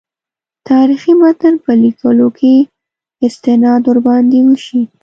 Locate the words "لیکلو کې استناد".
1.83-3.81